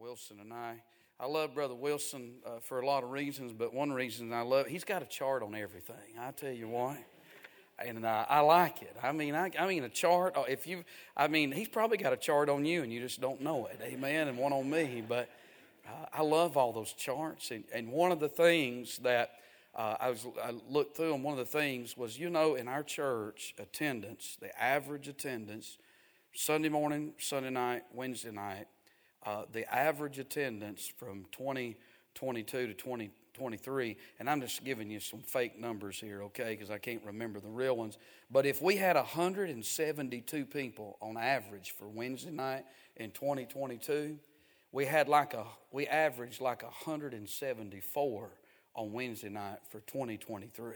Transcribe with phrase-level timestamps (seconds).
[0.00, 0.82] Wilson and I.
[1.18, 4.66] I love Brother Wilson uh, for a lot of reasons, but one reason I love
[4.66, 5.96] he's got a chart on everything.
[6.18, 6.96] I tell you what,
[7.78, 8.96] and uh, I like it.
[9.02, 10.38] I mean, I, I mean a chart.
[10.38, 10.84] uh, If you,
[11.14, 13.78] I mean, he's probably got a chart on you, and you just don't know it.
[13.82, 14.28] Amen.
[14.28, 15.28] And one on me, but
[15.86, 17.50] uh, I love all those charts.
[17.50, 19.32] And, and one of the things that
[19.74, 21.22] uh, I was I looked through them.
[21.22, 25.76] One of the things was, you know, in our church attendance, the average attendance,
[26.32, 28.66] Sunday morning, Sunday night, Wednesday night
[29.24, 35.58] uh, the average attendance from 2022 to 2023, and I'm just giving you some fake
[35.58, 37.98] numbers here, okay, because I can't remember the real ones.
[38.30, 42.64] But if we had 172 people on average for Wednesday night
[42.96, 44.18] in 2022,
[44.72, 48.30] we had like a we averaged like 174
[48.74, 50.74] on Wednesday night for 2023.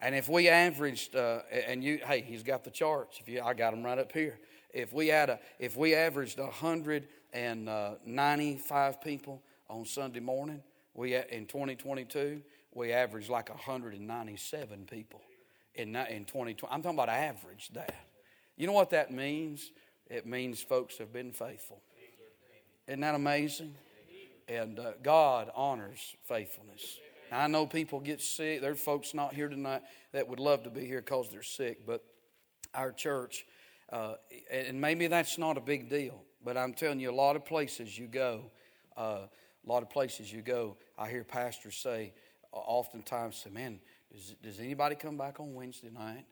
[0.00, 3.18] And if we averaged, uh, and you, hey, he's got the charts.
[3.20, 4.38] If you, I got them right up here.
[4.72, 6.38] If we had a, if we averaged
[7.32, 10.62] 195 people on Sunday morning,
[10.94, 12.42] we in 2022
[12.74, 15.20] we averaged like 197 people
[15.74, 16.56] in in 2020.
[16.70, 17.94] I'm talking about average that.
[18.56, 19.70] You know what that means?
[20.08, 21.80] It means folks have been faithful.
[22.86, 23.74] Isn't that amazing?
[24.48, 26.98] And uh, God honors faithfulness.
[27.30, 28.62] Now, I know people get sick.
[28.62, 31.84] There are folks not here tonight that would love to be here because they're sick,
[31.86, 32.02] but
[32.74, 33.44] our church
[33.90, 34.14] uh,
[34.50, 37.98] and maybe that's not a big deal, but I'm telling you, a lot of places
[37.98, 38.50] you go,
[38.96, 39.26] uh,
[39.64, 42.12] a lot of places you go, I hear pastors say,
[42.52, 43.80] uh, oftentimes, say, man,
[44.12, 46.24] does, does anybody come back on Wednesday night?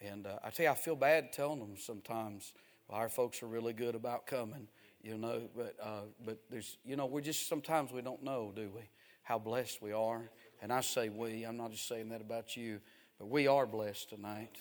[0.00, 2.52] And uh, I tell you, I feel bad telling them sometimes.
[2.88, 4.68] Well, our folks are really good about coming,
[5.00, 5.42] you know.
[5.56, 8.82] But uh, but there's you know we're just sometimes we don't know, do we?
[9.22, 10.28] How blessed we are.
[10.60, 11.44] And I say we.
[11.44, 12.80] I'm not just saying that about you,
[13.18, 14.56] but we are blessed tonight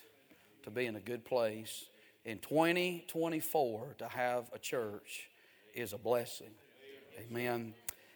[0.64, 1.86] to be in a good place
[2.26, 5.30] in 2024 to have a church
[5.74, 6.52] is a blessing.
[7.20, 7.74] Amen.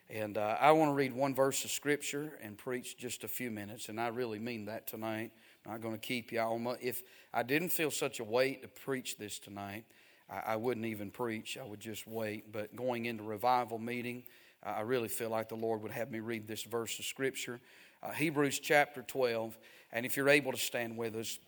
[0.09, 3.49] And uh, I want to read one verse of Scripture and preach just a few
[3.49, 5.31] minutes, and I really mean that tonight.
[5.65, 6.77] I'm not going to keep you all.
[6.79, 7.01] If
[7.33, 9.85] I didn't feel such a weight to preach this tonight,
[10.29, 11.57] I, I wouldn't even preach.
[11.59, 12.51] I would just wait.
[12.51, 14.23] But going into revival meeting,
[14.63, 17.59] uh, I really feel like the Lord would have me read this verse of Scripture,
[18.03, 19.57] uh, Hebrews chapter 12.
[19.91, 21.39] And if you're able to stand with us,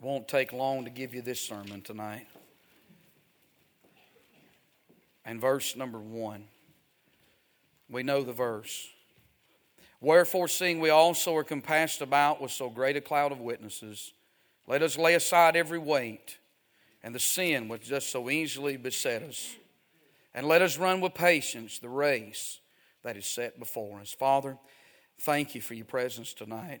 [0.00, 2.26] won't take long to give you this sermon tonight.
[5.24, 6.44] And verse number one,
[7.88, 8.88] we know the verse.
[10.00, 14.14] Wherefore, seeing we also are compassed about with so great a cloud of witnesses,
[14.66, 16.38] let us lay aside every weight
[17.02, 19.56] and the sin which does so easily beset us,
[20.34, 22.60] and let us run with patience the race
[23.02, 24.12] that is set before us.
[24.12, 24.56] Father,
[25.18, 26.80] thank you for your presence tonight.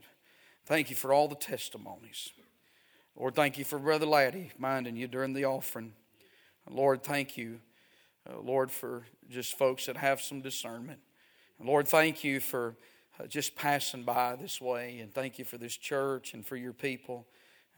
[0.64, 2.30] Thank you for all the testimonies.
[3.16, 5.92] Lord, thank you for Brother Laddie minding you during the offering.
[6.70, 7.58] Lord, thank you,
[8.28, 11.00] uh, Lord, for just folks that have some discernment.
[11.58, 12.76] And Lord, thank you for
[13.18, 15.00] uh, just passing by this way.
[15.00, 17.26] And thank you for this church and for your people.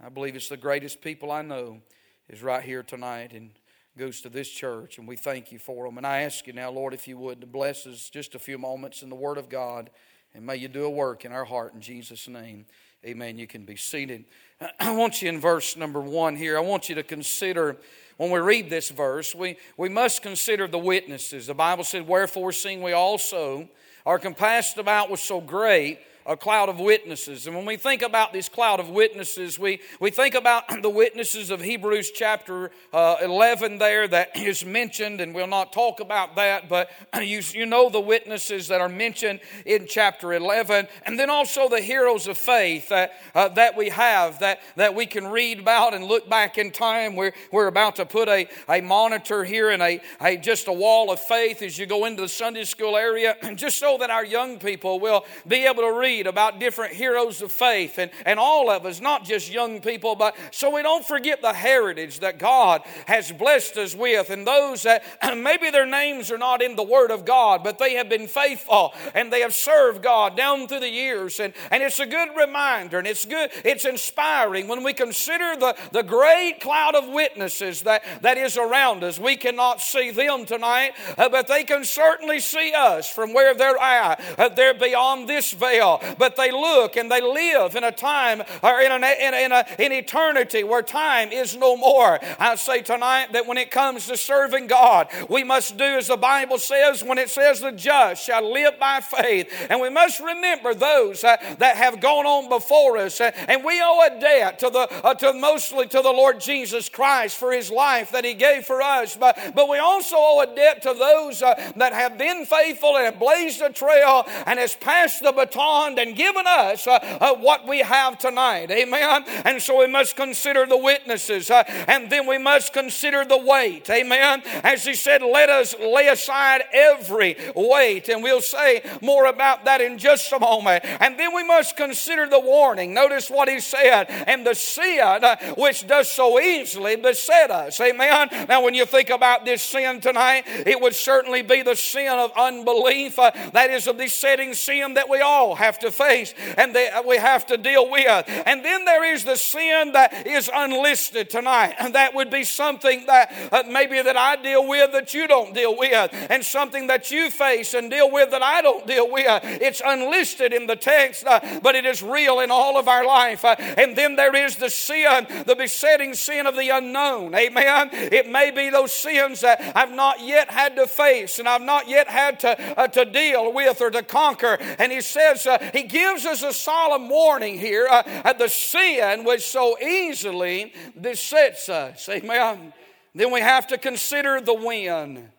[0.05, 1.81] I believe it's the greatest people I know
[2.29, 3.51] is right here tonight and
[3.97, 4.99] goes to this church.
[4.99, 5.97] And we thank you for them.
[5.97, 8.59] And I ask you now, Lord, if you would, to bless us just a few
[8.59, 9.91] moments in the Word of God.
[10.35, 12.67] And may you do a work in our heart in Jesus' name.
[13.05, 13.37] Amen.
[13.37, 14.25] You can be seated.
[14.81, 16.57] I want you in verse number one here.
[16.57, 17.79] I want you to consider
[18.17, 21.49] when we read this verse, we, we must consider the witnesses.
[21.49, 23.69] The Bible said, Wherefore, seeing we also
[24.07, 27.47] are compassed about with so great a cloud of witnesses.
[27.47, 31.51] And when we think about this cloud of witnesses, we, we think about the witnesses
[31.51, 36.69] of Hebrews chapter uh, 11 there that is mentioned, and we'll not talk about that,
[36.69, 36.91] but
[37.21, 41.81] you, you know the witnesses that are mentioned in chapter 11, and then also the
[41.81, 46.05] heroes of faith that, uh, that we have that, that we can read about and
[46.05, 47.17] look back in time.
[47.17, 51.11] We're, we're about to put a, a monitor here and a, a just a wall
[51.11, 54.59] of faith as you go into the Sunday school area, just so that our young
[54.59, 58.71] people will be able to read read about different heroes of faith and, and all
[58.71, 62.83] of us, not just young people, but so we don't forget the heritage that God
[63.07, 65.05] has blessed us with and those that
[65.37, 68.93] maybe their names are not in the Word of God, but they have been faithful
[69.15, 71.41] and they have served God down through the years.
[71.41, 75.75] And, and it's a good reminder and it's good, it's inspiring when we consider the,
[75.93, 79.19] the great cloud of witnesses that, that is around us.
[79.19, 83.79] We cannot see them tonight, uh, but they can certainly see us from where they're
[83.79, 84.21] at.
[84.39, 88.81] Uh, they're beyond this veil but they look and they live in a time or
[88.81, 92.19] in an in, in, a, in eternity where time is no more.
[92.39, 96.17] I say tonight that when it comes to serving God, we must do as the
[96.17, 99.53] Bible says when it says the just shall live by faith.
[99.71, 103.21] And we must remember those uh, that have gone on before us.
[103.21, 106.89] Uh, and we owe a debt to the uh, to mostly to the Lord Jesus
[106.89, 109.17] Christ for his life that he gave for us.
[109.17, 113.07] But, but we also owe a debt to those uh, that have been faithful and
[113.07, 117.67] have blazed a trail and has passed the baton and given us uh, uh, what
[117.67, 118.71] we have tonight.
[118.71, 119.25] Amen.
[119.45, 123.89] And so we must consider the witnesses uh, and then we must consider the weight.
[123.91, 124.43] Amen.
[124.63, 128.09] As he said, let us lay aside every weight.
[128.09, 130.85] And we'll say more about that in just a moment.
[130.85, 132.95] And then we must consider the warning.
[132.95, 137.81] Notice what he said, and the sin uh, which does so easily beset us.
[137.81, 138.29] Amen.
[138.49, 142.33] Now, when you think about this sin tonight, it would certainly be the sin of
[142.37, 143.19] unbelief.
[143.19, 147.19] Uh, that is a besetting sin that we all have to face and that we
[147.19, 148.25] have to deal with.
[148.47, 151.75] And then there is the sin that is unlisted tonight.
[151.79, 155.55] And that would be something that uh, maybe that I deal with that you don't
[155.55, 155.93] deal with,
[156.31, 159.27] and something that you face and deal with that I don't deal with.
[159.45, 163.45] It's unlisted in the text, uh, but it is real in all of our life.
[163.45, 167.35] Uh, and then there is the sin, the besetting sin of the unknown.
[167.35, 167.91] Amen.
[167.93, 171.89] It may be those sins that I've not yet had to face and I've not
[171.89, 174.59] yet had to, uh, to deal with or to conquer.
[174.79, 179.25] And he says, uh, he gives us a solemn warning here uh, at the sin
[179.25, 182.09] which so easily besets us.
[182.09, 182.73] Amen.
[183.15, 185.31] Then we have to consider the win.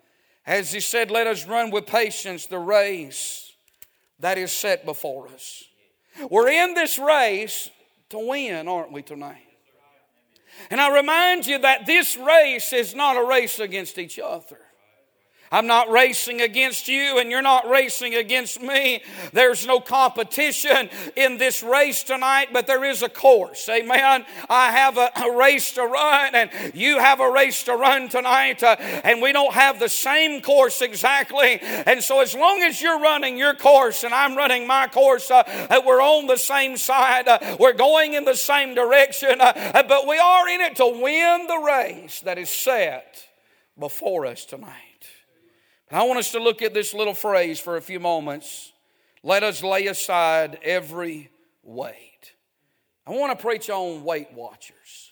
[0.45, 3.53] As he said, let us run with patience the race
[4.19, 5.63] that is set before us.
[6.29, 7.69] We're in this race
[8.09, 9.47] to win, aren't we, tonight?
[10.69, 14.59] And I remind you that this race is not a race against each other.
[15.53, 19.03] I'm not racing against you and you're not racing against me.
[19.33, 23.69] There's no competition in this race tonight, but there is a course.
[23.69, 24.25] Amen.
[24.49, 28.63] I have a, a race to run and you have a race to run tonight,
[28.63, 31.59] uh, and we don't have the same course exactly.
[31.61, 35.43] And so, as long as you're running your course and I'm running my course, uh,
[35.69, 39.83] uh we're on the same side, uh, we're going in the same direction, uh, uh,
[39.83, 43.27] but we are in it to win the race that is set
[43.77, 44.92] before us tonight.
[45.93, 48.71] I want us to look at this little phrase for a few moments.
[49.21, 51.29] Let us lay aside every
[51.63, 52.33] weight.
[53.05, 55.11] I want to preach on Weight Watchers.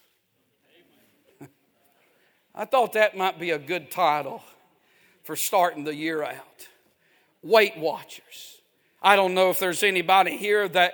[2.56, 4.42] I thought that might be a good title
[5.24, 6.68] for starting the year out.
[7.44, 8.60] Weight Watchers.
[9.04, 10.94] I don't know if there's anybody here that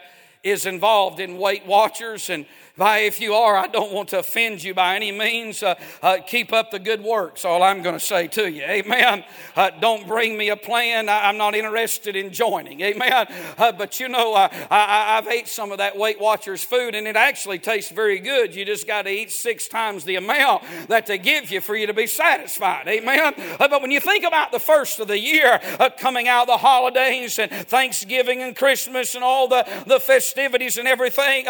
[0.49, 2.45] is involved in Weight Watchers and
[2.77, 5.63] by if you are, I don't want to offend you by any means.
[5.63, 8.61] Uh, uh, keep up the good works, all I'm going to say to you.
[8.61, 9.23] Amen.
[9.55, 11.09] Uh, don't bring me a plan.
[11.09, 12.81] I, am not interested in joining.
[12.81, 13.27] Amen.
[13.57, 17.07] Uh, but you know, uh, I, have ate some of that Weight Watchers food and
[17.07, 18.55] it actually tastes very good.
[18.55, 21.87] You just got to eat six times the amount that they give you for you
[21.87, 22.87] to be satisfied.
[22.87, 23.33] Amen.
[23.59, 25.59] Uh, but when you think about the first of the year
[25.97, 30.87] coming out of the holidays and Thanksgiving and Christmas and all the, the festivities and
[30.87, 31.45] everything,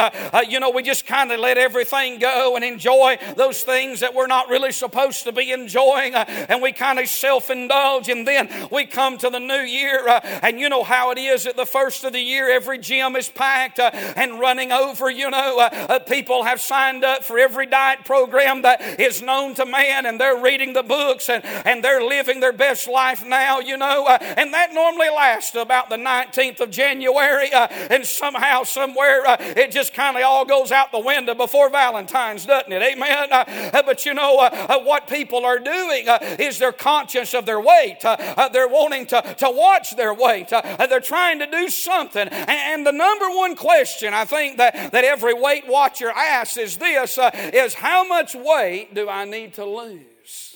[0.47, 4.27] you know, we just kind of let everything go and enjoy those things that we're
[4.27, 6.15] not really supposed to be enjoying.
[6.15, 8.09] Uh, and we kind of self indulge.
[8.09, 10.07] And then we come to the new year.
[10.07, 13.15] Uh, and you know how it is at the first of the year, every gym
[13.15, 15.09] is packed uh, and running over.
[15.09, 19.55] You know, uh, uh, people have signed up for every diet program that is known
[19.55, 20.05] to man.
[20.05, 24.05] And they're reading the books and, and they're living their best life now, you know.
[24.05, 27.49] Uh, and that normally lasts about the 19th of January.
[27.51, 32.71] and somehow, somewhere, it just kind of all goes out the window before Valentine's, doesn't
[32.71, 32.81] it?
[32.81, 33.31] Amen.
[33.31, 33.43] Uh,
[33.73, 37.45] uh but you know uh, uh, what people are doing uh, is they're conscious of
[37.45, 37.97] their weight.
[38.03, 40.49] Uh, they're wanting to, to watch their weight.
[40.49, 42.27] they're trying to do something.
[42.27, 46.77] And, and, the number one question I think that, that every Weight Watcher asks is
[46.77, 50.55] this: is how much weight do I need to lose?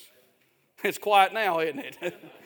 [0.84, 1.98] It's quiet now, isn't it?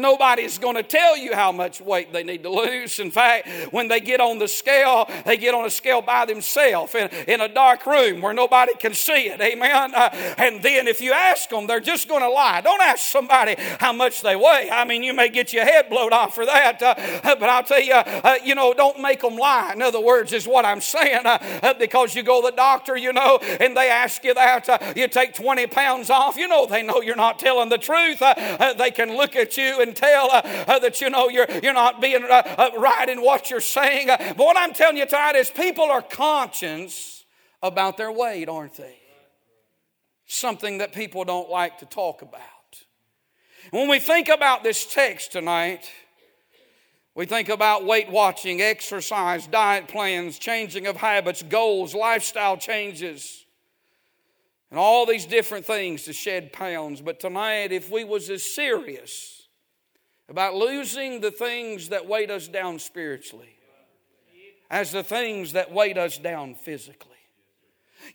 [0.00, 2.98] Nobody's going to tell you how much weight they need to lose.
[2.98, 6.94] In fact, when they get on the scale, they get on a scale by themselves
[6.94, 9.40] in, in a dark room where nobody can see it.
[9.40, 9.94] Amen.
[9.94, 12.60] Uh, and then if you ask them, they're just going to lie.
[12.60, 14.70] Don't ask somebody how much they weigh.
[14.70, 16.82] I mean, you may get your head blown off for that.
[16.82, 19.72] Uh, but I'll tell you, uh, you know, don't make them lie.
[19.74, 21.26] In other words, is what I'm saying.
[21.26, 24.68] Uh, uh, because you go to the doctor, you know, and they ask you that,
[24.68, 26.36] uh, you take 20 pounds off.
[26.36, 28.20] You know, they know you're not telling the truth.
[28.20, 32.00] they can look at you and tell uh, uh, that you know you're, you're not
[32.00, 34.08] being uh, uh right in what you're saying.
[34.08, 37.24] But what I'm telling you tonight is people are conscious
[37.62, 38.96] about their weight, aren't they?
[40.26, 42.40] Something that people don't like to talk about.
[43.70, 45.90] When we think about this text tonight,
[47.14, 53.44] We think about weight watching, exercise, diet plans, changing of habits, goals, lifestyle changes,
[54.70, 57.00] and all these different things to shed pounds.
[57.00, 59.39] But tonight, if we was as serious
[60.30, 63.56] about losing the things that weight us down spiritually
[64.70, 67.08] as the things that weight us down physically.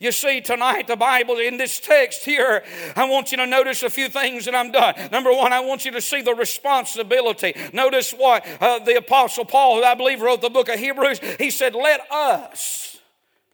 [0.00, 2.64] You see, tonight, the Bible in this text here,
[2.96, 4.94] I want you to notice a few things that I'm done.
[5.12, 7.54] Number one, I want you to see the responsibility.
[7.72, 11.50] Notice what uh, the Apostle Paul, who I believe wrote the book of Hebrews, he
[11.50, 12.98] said, Let us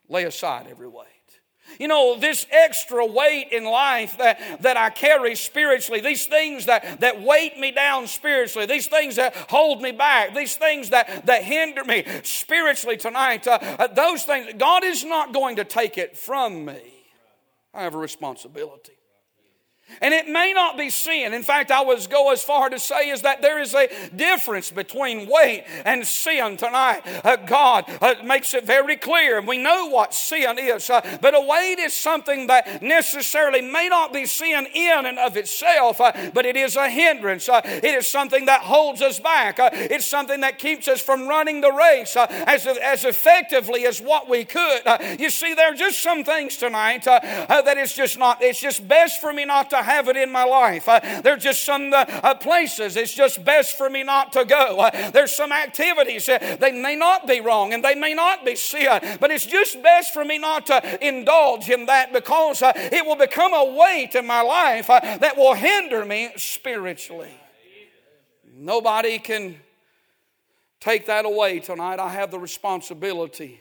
[0.09, 1.12] lay aside every weight.
[1.79, 7.01] You know, this extra weight in life that, that I carry spiritually, these things that,
[7.01, 11.43] that weight me down spiritually, these things that hold me back, these things that, that
[11.43, 16.17] hinder me spiritually tonight, uh, uh, those things, God is not going to take it
[16.17, 16.81] from me.
[17.75, 18.93] I have a responsibility.
[20.01, 21.35] And it may not be sin.
[21.35, 24.71] In fact, I would go as far to say is that there is a difference
[24.71, 27.03] between weight and sin tonight.
[27.25, 30.89] Uh, God uh, makes it very clear, we know what sin is.
[30.91, 35.37] Uh, but a weight is something that necessarily may not be sin in and of
[35.37, 37.49] itself, uh, but it is a hindrance.
[37.49, 39.59] Uh, it is something that holds us back.
[39.59, 44.29] Uh, it's something that keeps us from running the race as, as effectively as what
[44.29, 44.81] we could.
[45.19, 49.21] you see, there are just some things tonight that it's just not, it's just best
[49.21, 50.89] for me not to have it in my life.
[50.89, 54.81] Uh, there's just some uh, uh, places it's just best for me not to go.
[54.81, 58.57] Uh, there's some activities uh, they may not be wrong and they may not be
[58.57, 63.05] sin, but it's just best for me not to indulge in that because uh, it
[63.05, 67.39] will become a weight in my life that will hinder me spiritually.
[68.55, 69.57] Nobody can
[70.81, 71.99] take that away tonight.
[71.99, 73.61] I have the responsibility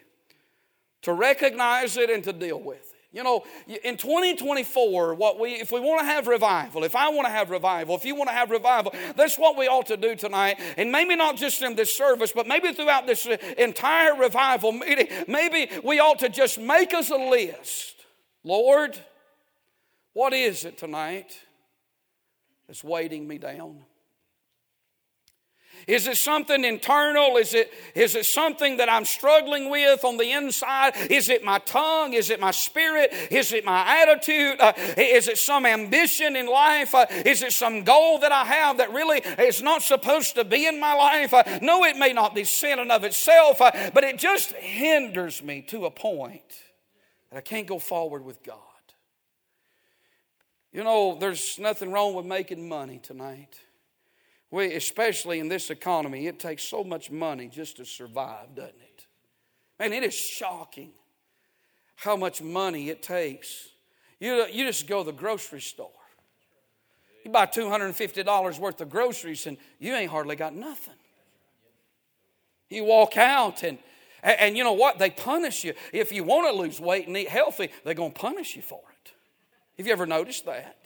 [1.03, 2.90] to recognize it and to deal with.
[3.13, 3.43] You know,
[3.83, 7.49] in 2024, what we if we want to have revival, if I want to have
[7.49, 10.61] revival, if you want to have revival, that's what we ought to do tonight.
[10.77, 15.07] And maybe not just in this service, but maybe throughout this uh, entire revival meeting,
[15.27, 17.95] maybe we ought to just make us a list.
[18.45, 18.97] Lord,
[20.13, 21.37] what is it tonight
[22.67, 23.83] that's weighting me down?
[25.87, 27.37] Is it something internal?
[27.37, 30.93] Is it, is it something that I'm struggling with on the inside?
[31.09, 32.13] Is it my tongue?
[32.13, 33.11] Is it my spirit?
[33.29, 34.59] Is it my attitude?
[34.59, 36.93] Uh, is it some ambition in life?
[36.93, 40.67] Uh, is it some goal that I have that really is not supposed to be
[40.67, 41.33] in my life?
[41.33, 45.41] Uh, no, it may not be sin in of itself, uh, but it just hinders
[45.41, 46.41] me to a point
[47.29, 48.57] that I can't go forward with God.
[50.71, 53.59] You know, there's nothing wrong with making money tonight.
[54.51, 59.05] We, especially in this economy, it takes so much money just to survive, doesn't it?
[59.79, 60.91] Man, it is shocking
[61.95, 63.69] how much money it takes.
[64.19, 65.89] You, you just go to the grocery store.
[67.23, 70.95] You buy $250 worth of groceries and you ain't hardly got nothing.
[72.69, 73.77] You walk out and,
[74.21, 74.99] and, and you know what?
[74.99, 75.73] They punish you.
[75.93, 78.81] If you want to lose weight and eat healthy, they're going to punish you for
[79.03, 79.11] it.
[79.77, 80.80] Have you ever noticed that?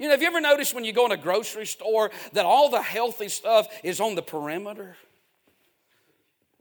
[0.00, 2.70] You know, have you ever noticed when you go in a grocery store that all
[2.70, 4.96] the healthy stuff is on the perimeter?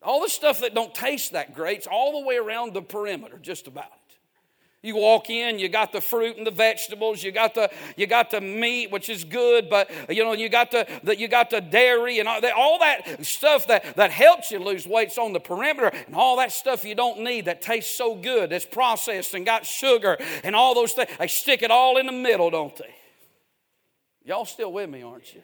[0.04, 3.40] All the stuff that don't taste that great, it's all the way around the perimeter,
[3.42, 3.86] just about.
[4.82, 8.30] You walk in, you got the fruit and the vegetables, you got the you got
[8.30, 11.62] the meat, which is good, but you know you got the, the you got the
[11.62, 15.40] dairy and all that, all that stuff that that helps you lose weight's on the
[15.40, 19.46] perimeter, and all that stuff you don't need that tastes so good, that's processed and
[19.46, 21.10] got sugar and all those things.
[21.20, 22.96] They stick it all in the middle, don't they?
[24.24, 25.42] Y'all still with me, aren't you?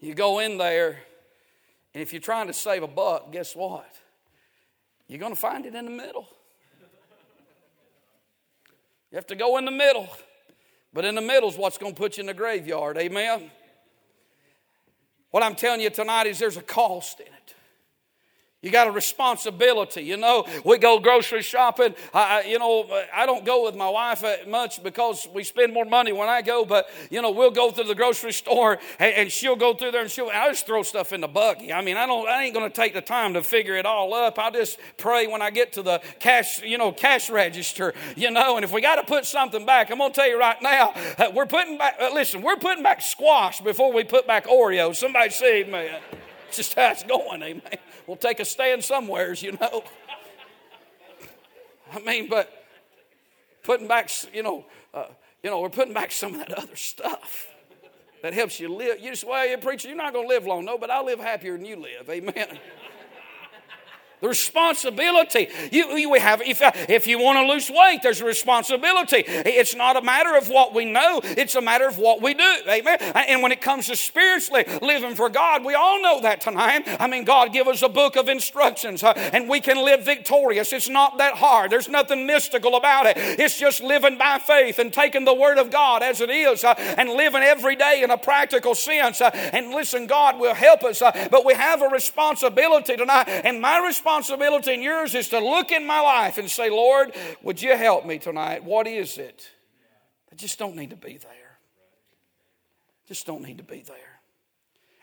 [0.00, 0.98] You go in there,
[1.94, 3.88] and if you're trying to save a buck, guess what?
[5.06, 6.26] You're going to find it in the middle.
[9.10, 10.08] You have to go in the middle.
[10.92, 12.98] But in the middle is what's going to put you in the graveyard.
[12.98, 13.50] Amen?
[15.30, 17.54] What I'm telling you tonight is there's a cost in it.
[18.62, 20.02] You got a responsibility.
[20.02, 21.96] You know, we go grocery shopping.
[22.14, 26.12] I, you know, I don't go with my wife much because we spend more money
[26.12, 29.56] when I go, but, you know, we'll go to the grocery store and, and she'll
[29.56, 31.72] go through there and she'll, I just throw stuff in the buggy.
[31.72, 34.14] I mean, I don't, I ain't going to take the time to figure it all
[34.14, 34.38] up.
[34.38, 38.54] I just pray when I get to the cash, you know, cash register, you know,
[38.54, 40.92] and if we got to put something back, I'm going to tell you right now,
[41.18, 44.94] uh, we're putting back, uh, listen, we're putting back squash before we put back Oreos.
[44.94, 45.98] Somebody say amen.
[46.52, 47.62] Just how it's going, amen
[48.06, 49.84] We'll take a stand somewheres, you know.
[51.92, 52.50] I mean, but
[53.62, 55.06] putting back, you know, uh,
[55.42, 57.48] you know, we're putting back some of that other stuff
[58.22, 59.00] that helps you live.
[59.00, 60.64] You just, well, you preacher, you're not going to live long.
[60.64, 62.08] No, but I'll live happier than you live.
[62.08, 62.58] Amen.
[64.22, 65.48] The responsibility.
[65.72, 69.24] You, you have, if, if you want to lose weight, there's a responsibility.
[69.26, 72.54] It's not a matter of what we know, it's a matter of what we do.
[72.68, 72.98] Amen.
[73.00, 76.84] And when it comes to spiritually living for God, we all know that tonight.
[77.00, 80.72] I mean, God give us a book of instructions uh, and we can live victorious.
[80.72, 81.72] It's not that hard.
[81.72, 83.14] There's nothing mystical about it.
[83.16, 86.74] It's just living by faith and taking the word of God as it is uh,
[86.78, 89.20] and living every day in a practical sense.
[89.20, 93.26] Uh, and listen, God will help us, but we have a responsibility tonight.
[93.26, 97.12] And my responsibility responsibility and yours is to look in my life and say, Lord,
[97.42, 98.64] would you help me tonight?
[98.64, 99.48] What is it?
[100.30, 101.58] I just don't need to be there.
[103.06, 104.20] Just don't need to be there.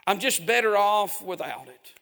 [0.07, 1.93] I'm just better off without it.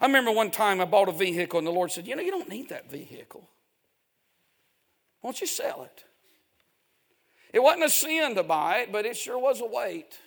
[0.00, 2.30] I remember one time I bought a vehicle and the Lord said, You know, you
[2.30, 3.48] don't need that vehicle.
[5.20, 6.04] Why don't you sell it?
[7.52, 10.18] It wasn't a sin to buy it, but it sure was a weight.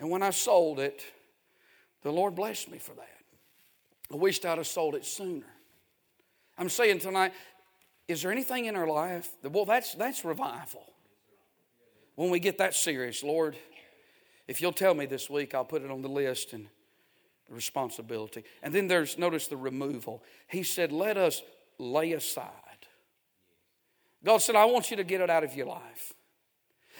[0.00, 1.02] And when I sold it,
[2.02, 3.15] the Lord blessed me for that.
[4.12, 5.46] I wished I'd have sold it sooner.
[6.58, 7.32] I'm saying tonight,
[8.08, 10.84] is there anything in our life that, well, that's, that's revival.
[12.14, 13.56] When we get that serious, Lord,
[14.48, 16.68] if you'll tell me this week, I'll put it on the list and
[17.48, 18.44] the responsibility.
[18.62, 20.22] And then there's, notice the removal.
[20.46, 21.42] He said, let us
[21.78, 22.52] lay aside.
[24.24, 26.14] God said, I want you to get it out of your life.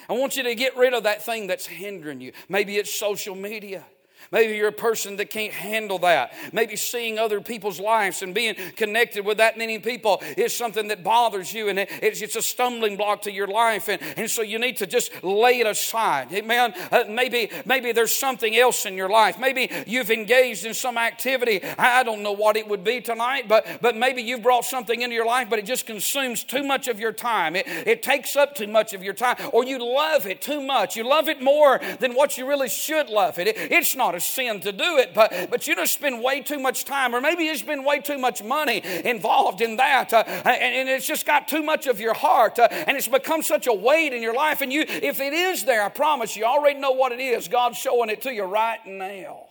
[0.09, 2.33] I want you to get rid of that thing that's hindering you.
[2.49, 3.85] Maybe it's social media.
[4.33, 6.33] Maybe you're a person that can't handle that.
[6.53, 11.03] Maybe seeing other people's lives and being connected with that many people is something that
[11.03, 13.89] bothers you and it's a stumbling block to your life.
[13.89, 16.33] And, and so you need to just lay it aside.
[16.33, 16.75] Amen.
[16.91, 19.39] Uh, maybe, maybe there's something else in your life.
[19.39, 21.63] Maybe you've engaged in some activity.
[21.79, 25.15] I don't know what it would be tonight, but, but maybe you've brought something into
[25.15, 27.55] your life, but it just consumes too much of your time.
[27.57, 30.97] It, it takes up too much of your time, or you love it too much.
[30.97, 33.49] You love it more than what you really should love it.
[33.49, 36.85] it it's not sin to do it, but, but you just spend way too much
[36.85, 40.89] time, or maybe you spend way too much money involved in that, uh, and, and,
[40.89, 44.13] it's just got too much of your heart, uh, and it's become such a weight
[44.13, 44.61] in your life.
[44.61, 47.49] And you, if it is there, I promise you, already know what it is.
[47.49, 49.47] God's showing it to you right now.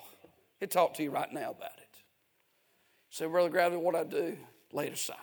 [0.60, 1.86] He'll talk to you right now about it.
[3.10, 4.38] Say, Brother Gravley, what I do?
[4.74, 5.16] Lay it aside.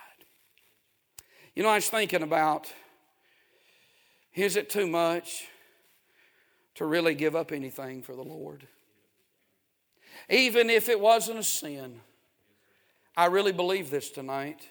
[1.55, 2.73] You know, I was thinking about
[4.35, 5.47] is it too much
[6.77, 8.67] to really give up anything for the Lord?
[10.33, 12.01] Even if it wasn't a sin.
[13.17, 14.67] I really believe this tonight.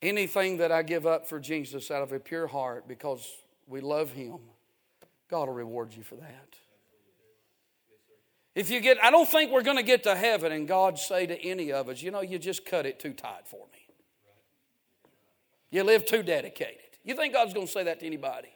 [0.00, 3.28] Anything that I give up for Jesus out of a pure heart because
[3.66, 4.38] we love Him,
[5.28, 6.56] God will reward you for that.
[8.54, 11.26] If you get, I don't think we're going to get to heaven and God say
[11.26, 13.86] to any of us, you know, you just cut it too tight for me.
[15.70, 16.80] You live too dedicated.
[17.04, 18.48] You think God's going to say that to anybody?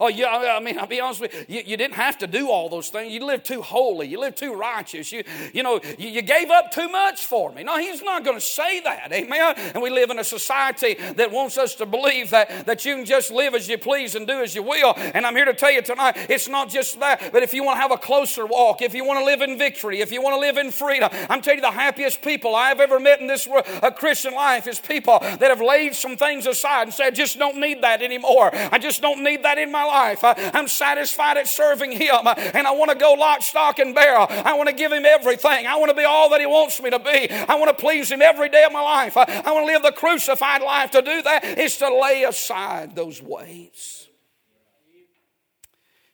[0.00, 2.50] Oh, yeah, I mean, I'll be honest with you, you, you, didn't have to do
[2.50, 3.12] all those things.
[3.12, 4.08] You lived too holy.
[4.08, 5.12] You lived too righteous.
[5.12, 7.62] You, you know, you, you gave up too much for me.
[7.62, 9.12] No, he's not going to say that.
[9.12, 9.54] Amen.
[9.56, 13.04] And we live in a society that wants us to believe that, that you can
[13.04, 14.94] just live as you please and do as you will.
[14.96, 17.76] And I'm here to tell you tonight, it's not just that, but if you want
[17.76, 20.34] to have a closer walk, if you want to live in victory, if you want
[20.34, 23.46] to live in freedom, I'm telling you, the happiest people I've ever met in this
[23.82, 27.38] a Christian life is people that have laid some things aside and said, I just
[27.38, 28.50] don't need that anymore.
[28.54, 30.24] I just don't need that in my life.
[30.24, 33.94] I, am satisfied at serving Him, uh, and I want to go lock, stock, and
[33.94, 34.26] barrel.
[34.30, 35.66] I want to give Him everything.
[35.66, 37.30] I want to be all that He wants me to be.
[37.30, 39.18] I want to please Him every day of my life.
[39.18, 40.92] I want to live the crucified life.
[40.92, 44.08] To do that is to lay aside those weights.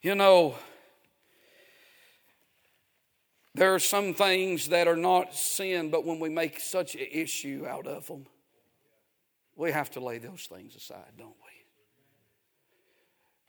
[0.02, 0.54] You know,
[3.54, 7.66] there are some things that are not sin, but when we make such an issue
[7.68, 8.26] out of them,
[9.56, 11.59] we have to lay those things aside, don't we?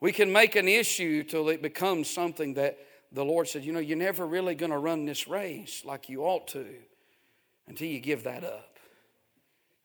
[0.02, 2.80] We can make an issue till it becomes something that
[3.12, 6.24] the Lord said, you know, you're never really going to run this race like you
[6.24, 6.66] ought to
[7.68, 8.80] until you give that up.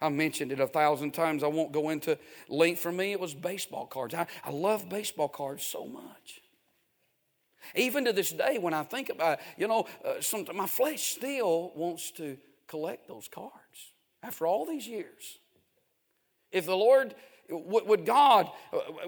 [0.00, 1.42] I mentioned it a thousand times.
[1.42, 2.80] I won't go into length.
[2.80, 4.14] For me, it was baseball cards.
[4.14, 6.40] I, I love baseball cards so much.
[7.74, 11.02] Even to this day, when I think about it, you know, uh, some, my flesh
[11.02, 13.52] still wants to collect those cards
[14.22, 15.38] after all these years.
[16.52, 17.14] If the Lord
[17.48, 18.50] would God,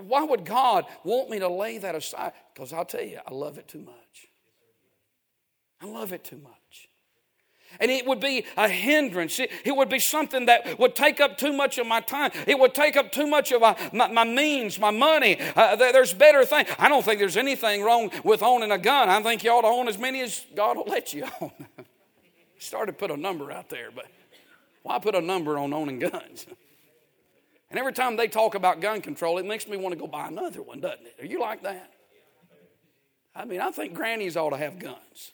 [0.07, 2.33] why would God want me to lay that aside?
[2.55, 4.29] Because I'll tell you, I love it too much.
[5.81, 6.89] I love it too much.
[7.81, 9.39] And it would be a hindrance.
[9.39, 12.31] It, would be something that would take up too much of my time.
[12.47, 15.39] It would take up too much of my, my, my means, my money.
[15.55, 16.69] Uh, there's better things.
[16.79, 19.09] I don't think there's anything wrong with owning a gun.
[19.09, 21.53] I think you ought to own as many as God will let you own.
[22.59, 24.07] Started to put a number out there, but
[24.83, 26.47] why put a number on owning guns?
[27.71, 30.29] And every time they talk about gun control, it makes me want to go buy
[30.29, 31.17] another one, doesn't it?
[31.21, 31.93] Are you like that?
[33.35, 35.33] I mean, I think grannies ought to have guns.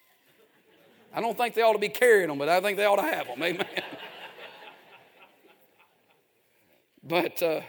[1.14, 3.02] I don't think they ought to be carrying them, but I think they ought to
[3.02, 3.42] have them.
[3.42, 3.66] Amen.
[7.06, 7.60] But, uh,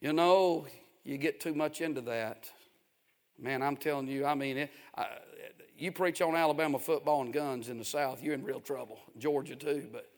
[0.00, 0.66] you know,
[1.02, 2.48] you get too much into that.
[3.36, 5.06] Man, I'm telling you, I mean, it, I,
[5.76, 9.00] you preach on Alabama football and guns in the South, you're in real trouble.
[9.18, 9.88] Georgia, too.
[9.92, 10.08] But,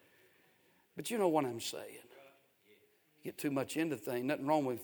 [0.96, 2.07] but you know what I'm saying.
[3.24, 4.24] Get too much into things.
[4.24, 4.80] Nothing wrong with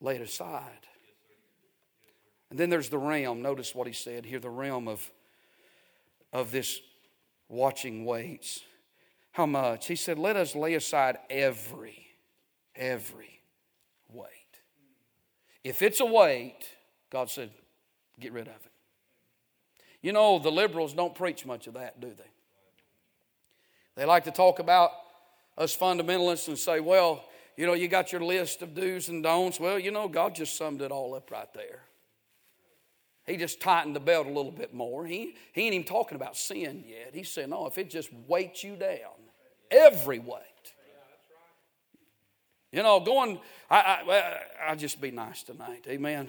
[0.00, 0.86] lay it aside.
[2.50, 3.42] And then there's the realm.
[3.42, 5.10] Notice what he said here the realm of,
[6.32, 6.80] of this
[7.48, 8.60] watching weights.
[9.32, 9.86] How much?
[9.86, 12.06] He said, Let us lay aside every,
[12.74, 13.40] every
[14.12, 14.30] weight.
[15.64, 16.64] If it's a weight,
[17.10, 17.50] God said,
[18.20, 18.72] get rid of it.
[20.02, 22.30] You know, the liberals don't preach much of that, do they?
[23.96, 24.90] They like to talk about
[25.58, 27.24] us fundamentalists and say, well,
[27.56, 29.58] you know, you got your list of do's and don'ts.
[29.58, 31.80] Well, you know, God just summed it all up right there.
[33.26, 35.04] He just tightened the belt a little bit more.
[35.04, 37.10] He, he ain't even talking about sin yet.
[37.12, 38.98] He's saying, no, if it just weights you down,
[39.70, 40.42] every weight.
[42.72, 43.40] You know, going,
[43.70, 45.86] I, I, I'll just be nice tonight.
[45.88, 46.28] Amen.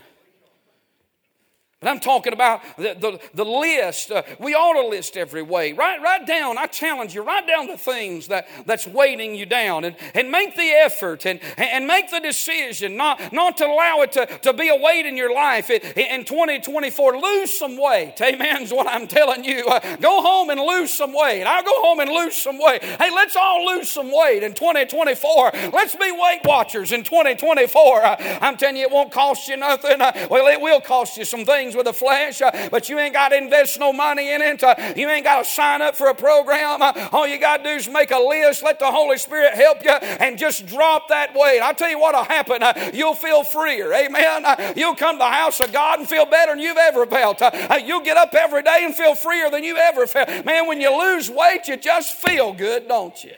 [1.80, 4.10] But I'm talking about the, the, the list.
[4.10, 5.74] Uh, we ought to list every way.
[5.74, 9.84] Write, write down, I challenge you, write down the things that, that's weighting you down
[9.84, 14.12] and, and make the effort and, and make the decision not, not to allow it
[14.14, 17.16] to, to be a weight in your life in, in 2024.
[17.20, 18.16] Lose some weight.
[18.24, 19.68] Amen is what I'm telling you.
[19.68, 21.44] Uh, go home and lose some weight.
[21.44, 22.84] I'll go home and lose some weight.
[22.84, 25.52] Hey, let's all lose some weight in 2024.
[25.72, 28.04] Let's be Weight Watchers in 2024.
[28.04, 30.02] Uh, I'm telling you, it won't cost you nothing.
[30.02, 32.98] Uh, well, it will cost you some things things with the flesh, uh, but you
[33.00, 34.64] ain't got to invest no money in it.
[34.64, 36.82] Uh, you ain't got to sign up for a program.
[36.82, 39.84] Uh, all you got to do is make a list, let the Holy Spirit help
[39.84, 41.60] you, and just drop that weight.
[41.60, 42.62] I'll tell you what'll happen.
[42.94, 43.94] You'll feel freer.
[43.94, 44.74] Amen.
[44.76, 47.42] You'll come to the house of God and feel better than you've ever felt.
[47.84, 50.46] You'll get up every day and feel freer than you ever felt.
[50.46, 53.34] Man, when you lose weight, you just feel good, don't you?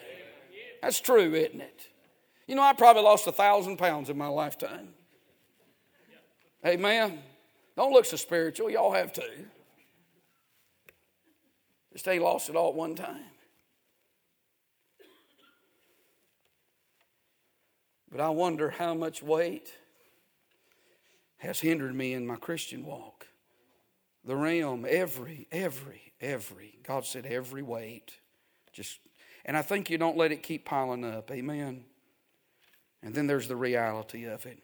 [0.81, 1.87] That's true, isn't it?
[2.47, 4.89] You know, I probably lost a thousand pounds in my lifetime.
[6.65, 7.19] Amen.
[7.79, 8.69] Don't look so spiritual.
[8.69, 9.23] Y'all have to.
[11.93, 13.23] Just ain't lost it all at one time.
[18.11, 19.73] But I wonder how much weight
[21.37, 23.27] has hindered me in my Christian walk.
[24.25, 26.79] The realm, every, every, every.
[26.83, 28.19] God said every weight.
[28.73, 28.99] Just
[29.45, 31.31] and I think you don't let it keep piling up.
[31.31, 31.85] Amen.
[33.01, 34.59] And then there's the reality of it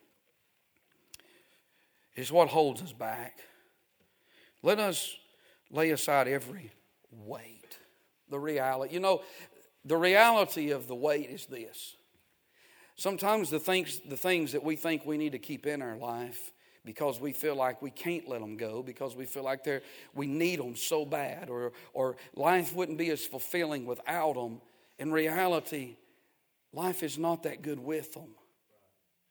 [2.15, 3.39] is what holds us back.
[4.63, 5.15] Let us
[5.69, 6.71] lay aside every
[7.11, 7.77] weight.
[8.29, 8.93] The reality.
[8.93, 9.21] You know,
[9.83, 11.95] the reality of the weight is this.
[12.95, 16.51] Sometimes the things, the things that we think we need to keep in our life
[16.85, 19.81] because we feel like we can't let them go, because we feel like they're,
[20.13, 24.61] we need them so bad, or, or life wouldn't be as fulfilling without them.
[24.99, 25.97] In reality,
[26.71, 28.35] life is not that good with them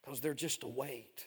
[0.03, 1.27] because they're just a weight.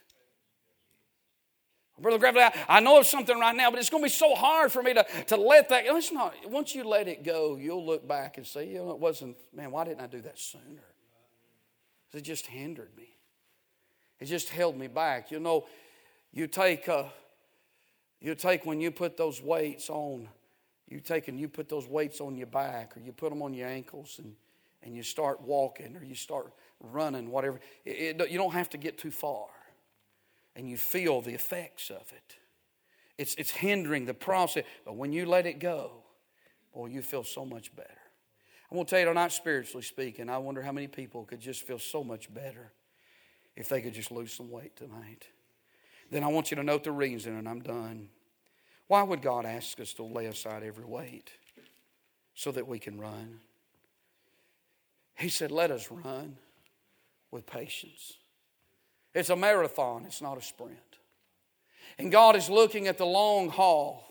[1.99, 4.36] Brother Gravley, I, I know of something right now, but it's going to be so
[4.36, 5.83] hard for me to, to let that.
[5.86, 8.99] It's not, once you let it go, you'll look back and say, you know, it
[8.99, 10.83] wasn't, man, why didn't I do that sooner?
[12.13, 13.10] It just hindered me.
[14.19, 15.31] It just held me back.
[15.31, 15.65] You know,
[16.31, 17.03] you take, uh,
[18.19, 20.27] you take when you put those weights on,
[20.88, 23.53] you take and you put those weights on your back or you put them on
[23.53, 24.33] your ankles and,
[24.83, 27.60] and you start walking or you start running, whatever.
[27.86, 29.47] It, it, you don't have to get too far
[30.57, 32.35] and you feel the effects of it.
[33.17, 35.91] It's, it's hindering the process, but when you let it go,
[36.73, 37.89] boy, you feel so much better.
[38.69, 41.61] I'm going to tell you tonight, spiritually speaking, I wonder how many people could just
[41.61, 42.71] feel so much better
[43.55, 45.27] if they could just lose some weight tonight.
[46.09, 48.09] Then I want you to note the reason, and I'm done.
[48.87, 51.31] Why would God ask us to lay aside every weight
[52.33, 53.41] so that we can run?
[55.15, 56.37] He said, Let us run
[57.31, 58.13] with patience.
[59.17, 60.77] It's a marathon, it's not a sprint.
[61.97, 64.03] And God is looking at the long haul.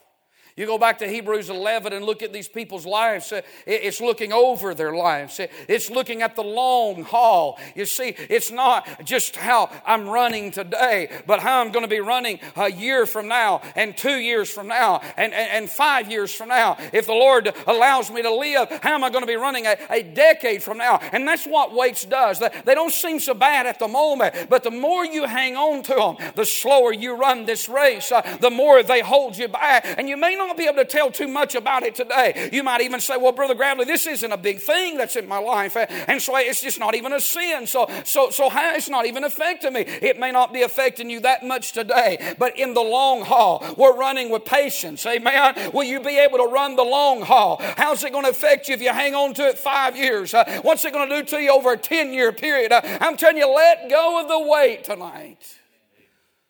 [0.56, 3.30] You go back to Hebrews 11 and look at these people's lives.
[3.66, 5.38] It's looking over their lives.
[5.68, 7.58] It's looking at the long haul.
[7.74, 12.00] You see, it's not just how I'm running today, but how I'm going to be
[12.00, 16.32] running a year from now, and two years from now, and, and, and five years
[16.32, 16.78] from now.
[16.90, 19.76] If the Lord allows me to live, how am I going to be running a,
[19.90, 21.00] a decade from now?
[21.12, 22.38] And that's what weights does.
[22.38, 25.94] They don't seem so bad at the moment, but the more you hang on to
[25.94, 29.84] them, the slower you run this race, uh, the more they hold you back.
[29.98, 32.50] And you may not not be able to tell too much about it today.
[32.52, 35.38] You might even say, well, Brother Gravley, this isn't a big thing that's in my
[35.38, 35.76] life.
[35.76, 37.66] And so it's just not even a sin.
[37.66, 39.80] So, so, so how, it's not even affecting me.
[39.80, 43.96] It may not be affecting you that much today, but in the long haul, we're
[43.96, 45.04] running with patience.
[45.06, 45.70] Amen.
[45.72, 47.60] Will you be able to run the long haul?
[47.76, 50.34] How's it going to affect you if you hang on to it five years?
[50.34, 52.72] Uh, what's it going to do to you over a 10 year period?
[52.72, 55.58] Uh, I'm telling you, let go of the weight tonight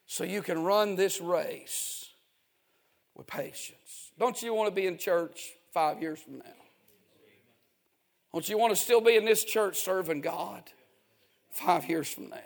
[0.06, 2.11] so you can run this race
[3.14, 3.76] with patience.
[4.18, 6.44] Don't you want to be in church five years from now?
[8.33, 10.62] Don't you want to still be in this church serving God
[11.50, 12.37] five years from now?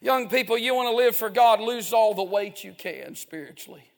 [0.00, 3.89] Young people, you want to live for God, lose all the weight you can spiritually.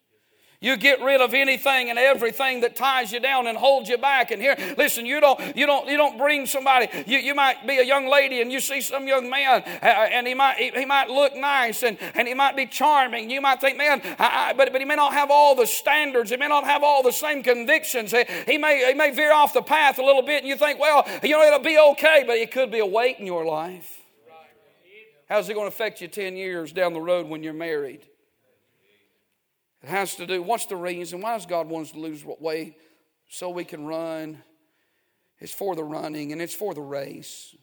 [0.62, 4.30] You get rid of anything and everything that ties you down and holds you back.
[4.30, 6.88] And here, listen, you don't, you don't, you don't bring somebody.
[7.04, 10.24] You, you might be a young lady and you see some young man uh, and
[10.24, 13.28] he might, he, he, might look nice and, and he might be charming.
[13.28, 16.30] You might think, man, I, I, but, but he may not have all the standards.
[16.30, 18.12] He may not have all the same convictions.
[18.12, 20.78] He, he, may, he may veer off the path a little bit and you think,
[20.78, 24.00] well, you know, it'll be okay, but it could be a weight in your life.
[25.28, 28.06] How's it going to affect you 10 years down the road when you're married?
[29.82, 31.20] It has to do, what's the reason?
[31.20, 32.76] Why does God want us to lose weight?
[33.28, 34.42] So we can run.
[35.40, 37.56] It's for the running and it's for the race.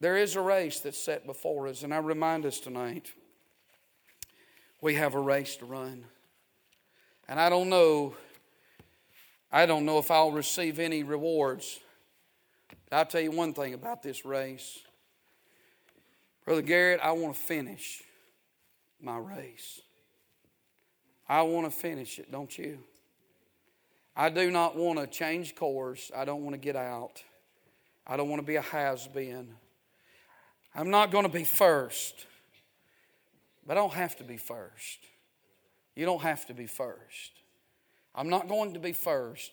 [0.00, 3.12] There is a race that's set before us, and I remind us tonight
[4.80, 6.04] we have a race to run.
[7.28, 8.14] And I don't know,
[9.50, 11.78] I don't know if I'll receive any rewards.
[12.90, 14.80] But I'll tell you one thing about this race.
[16.44, 18.02] Brother Garrett, I want to finish
[19.00, 19.80] my race.
[21.28, 22.78] I want to finish it, don't you?
[24.14, 26.10] I do not want to change course.
[26.14, 27.22] I don't want to get out.
[28.06, 29.54] I don't want to be a has been.
[30.74, 32.26] I'm not going to be first,
[33.66, 34.98] but I don't have to be first.
[35.94, 37.32] You don't have to be first.
[38.14, 39.52] I'm not going to be first,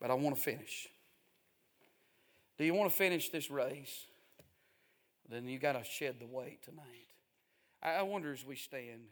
[0.00, 0.88] but I want to finish.
[2.58, 4.06] Do you want to finish this race?
[5.28, 7.06] Then you got to shed the weight tonight.
[7.82, 9.02] I wonder as we stand.